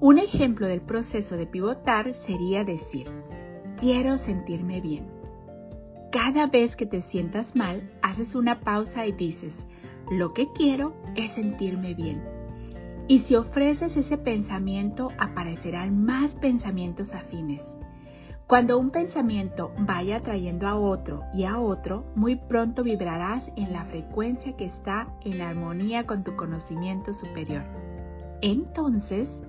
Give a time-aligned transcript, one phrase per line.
[0.00, 3.06] un ejemplo del proceso de pivotar sería decir,
[3.76, 5.06] quiero sentirme bien.
[6.10, 9.66] Cada vez que te sientas mal, haces una pausa y dices,
[10.10, 12.24] lo que quiero es sentirme bien.
[13.08, 17.76] Y si ofreces ese pensamiento, aparecerán más pensamientos afines.
[18.46, 23.84] Cuando un pensamiento vaya atrayendo a otro y a otro, muy pronto vibrarás en la
[23.84, 27.64] frecuencia que está en armonía con tu conocimiento superior.
[28.42, 29.42] Entonces,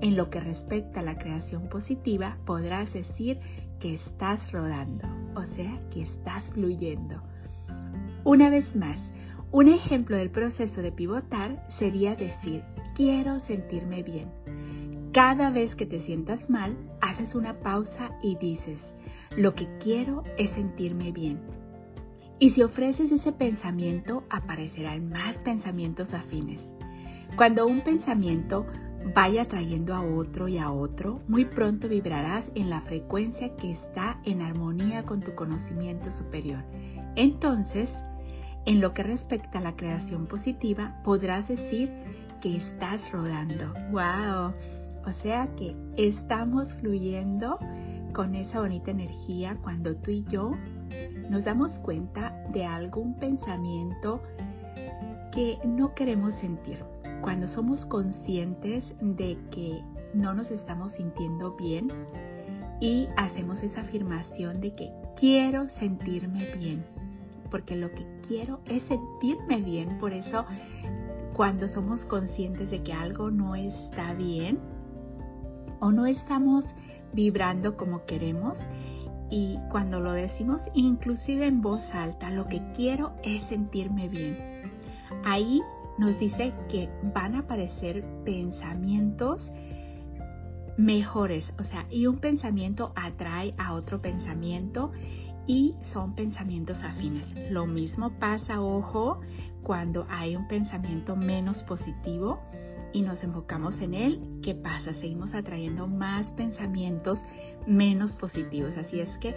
[0.00, 3.38] en lo que respecta a la creación positiva, podrás decir
[3.78, 7.22] que estás rodando, o sea, que estás fluyendo.
[8.24, 9.12] Una vez más,
[9.52, 12.62] un ejemplo del proceso de pivotar sería decir,
[12.94, 14.28] quiero sentirme bien.
[15.12, 18.94] Cada vez que te sientas mal, haces una pausa y dices,
[19.36, 21.40] lo que quiero es sentirme bien.
[22.38, 26.74] Y si ofreces ese pensamiento, aparecerán más pensamientos afines.
[27.36, 28.66] Cuando un pensamiento
[29.14, 34.20] vaya trayendo a otro y a otro, muy pronto vibrarás en la frecuencia que está
[34.24, 36.62] en armonía con tu conocimiento superior.
[37.16, 38.04] Entonces,
[38.66, 41.90] en lo que respecta a la creación positiva, podrás decir
[42.40, 43.72] que estás rodando.
[43.90, 44.52] ¡Wow!
[45.06, 47.58] O sea que estamos fluyendo
[48.12, 50.52] con esa bonita energía cuando tú y yo
[51.30, 54.22] nos damos cuenta de algún pensamiento
[55.32, 56.84] que no queremos sentir
[57.22, 59.82] cuando somos conscientes de que
[60.14, 61.88] no nos estamos sintiendo bien
[62.80, 66.84] y hacemos esa afirmación de que quiero sentirme bien,
[67.50, 70.46] porque lo que quiero es sentirme bien, por eso
[71.34, 74.58] cuando somos conscientes de que algo no está bien
[75.78, 76.74] o no estamos
[77.12, 78.68] vibrando como queremos,
[79.30, 84.36] y cuando lo decimos inclusive en voz alta, lo que quiero es sentirme bien.
[85.24, 85.62] Ahí
[86.00, 89.52] nos dice que van a aparecer pensamientos
[90.78, 94.92] mejores, o sea, y un pensamiento atrae a otro pensamiento
[95.46, 97.34] y son pensamientos afines.
[97.50, 99.20] Lo mismo pasa, ojo,
[99.62, 102.40] cuando hay un pensamiento menos positivo
[102.94, 104.94] y nos enfocamos en él, ¿qué pasa?
[104.94, 107.26] Seguimos atrayendo más pensamientos
[107.66, 108.78] menos positivos.
[108.78, 109.34] Así es que,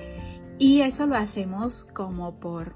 [0.59, 2.73] y eso lo hacemos como por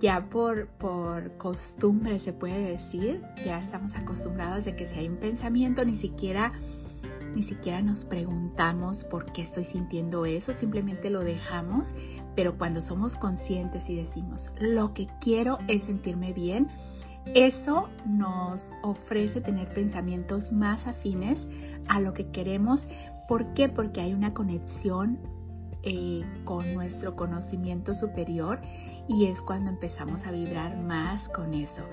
[0.00, 5.16] ya por, por costumbre se puede decir, ya estamos acostumbrados de que si hay un
[5.16, 6.52] pensamiento ni siquiera
[7.34, 11.94] ni siquiera nos preguntamos por qué estoy sintiendo eso, simplemente lo dejamos,
[12.34, 16.68] pero cuando somos conscientes y decimos, lo que quiero es sentirme bien,
[17.34, 21.46] eso nos ofrece tener pensamientos más afines
[21.88, 22.88] a lo que queremos.
[23.28, 23.68] ¿Por qué?
[23.68, 25.18] Porque hay una conexión
[25.88, 28.60] eh, con nuestro conocimiento superior
[29.06, 31.84] y es cuando empezamos a vibrar más con eso.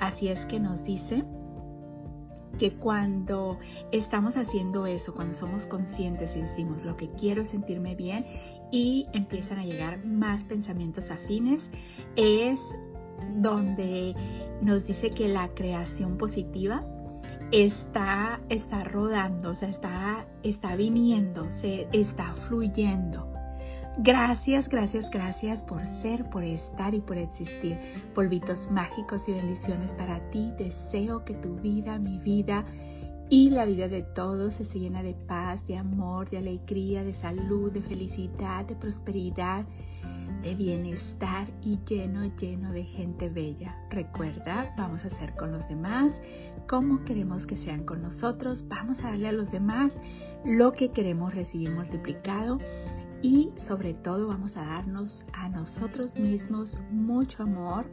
[0.00, 1.24] Así es que nos dice
[2.58, 3.58] que cuando
[3.90, 8.26] estamos haciendo eso, cuando somos conscientes y decimos lo que quiero sentirme bien
[8.70, 11.70] y empiezan a llegar más pensamientos afines,
[12.16, 12.78] es
[13.36, 14.14] donde
[14.60, 16.84] nos dice que la creación positiva
[17.50, 23.37] está, está rodando, o sea, está, está viniendo, se está fluyendo.
[24.00, 27.76] Gracias, gracias, gracias por ser, por estar y por existir.
[28.14, 30.52] Polvitos mágicos y bendiciones para ti.
[30.56, 32.64] Deseo que tu vida, mi vida
[33.28, 37.72] y la vida de todos se llena de paz, de amor, de alegría, de salud,
[37.72, 39.66] de felicidad, de prosperidad,
[40.42, 43.76] de bienestar y lleno, lleno de gente bella.
[43.90, 46.22] Recuerda, vamos a hacer con los demás
[46.68, 48.68] como queremos que sean con nosotros.
[48.68, 49.96] Vamos a darle a los demás
[50.44, 52.58] lo que queremos recibir multiplicado
[53.22, 57.86] y sobre todo vamos a darnos a nosotros mismos mucho amor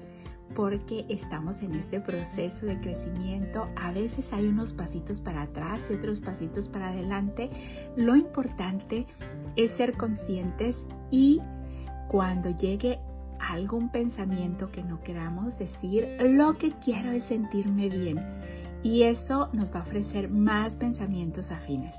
[0.53, 3.67] porque estamos en este proceso de crecimiento.
[3.75, 7.49] A veces hay unos pasitos para atrás y otros pasitos para adelante.
[7.95, 9.07] Lo importante
[9.55, 11.41] es ser conscientes y
[12.09, 12.99] cuando llegue
[13.39, 18.19] algún pensamiento que no queramos decir, lo que quiero es sentirme bien.
[18.83, 21.95] Y eso nos va a ofrecer más pensamientos afines.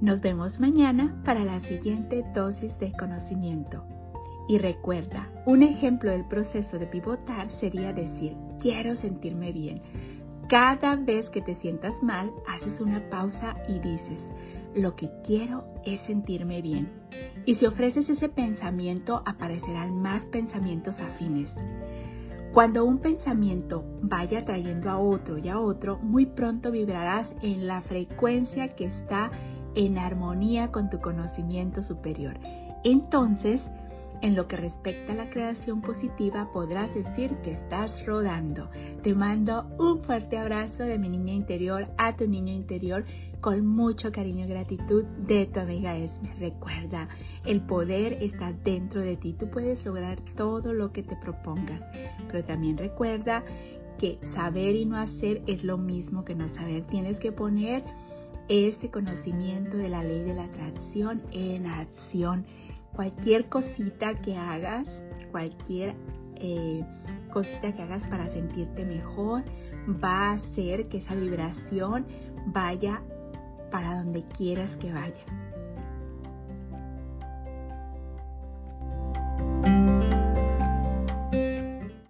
[0.00, 3.82] Nos vemos mañana para la siguiente dosis de conocimiento.
[4.46, 9.80] Y recuerda, un ejemplo del proceso de pivotar sería decir, quiero sentirme bien.
[10.48, 14.30] Cada vez que te sientas mal, haces una pausa y dices,
[14.74, 16.90] lo que quiero es sentirme bien.
[17.46, 21.54] Y si ofreces ese pensamiento, aparecerán más pensamientos afines.
[22.52, 27.80] Cuando un pensamiento vaya trayendo a otro y a otro, muy pronto vibrarás en la
[27.80, 29.30] frecuencia que está
[29.76, 32.38] en armonía con tu conocimiento superior.
[32.82, 33.70] Entonces,
[34.22, 38.70] en lo que respecta a la creación positiva, podrás decir que estás rodando.
[39.02, 43.04] Te mando un fuerte abrazo de mi niña interior a tu niño interior
[43.40, 46.32] con mucho cariño y gratitud de tu amiga Esme.
[46.38, 47.08] Recuerda,
[47.44, 49.34] el poder está dentro de ti.
[49.34, 51.84] Tú puedes lograr todo lo que te propongas,
[52.28, 53.44] pero también recuerda
[53.98, 56.84] que saber y no hacer es lo mismo que no saber.
[56.86, 57.84] Tienes que poner
[58.48, 62.46] este conocimiento de la ley de la atracción en acción.
[62.92, 65.94] Cualquier cosita que hagas, cualquier
[66.36, 66.84] eh,
[67.30, 69.44] cosita que hagas para sentirte mejor,
[70.02, 72.06] va a hacer que esa vibración
[72.46, 73.02] vaya
[73.70, 75.24] para donde quieras que vaya.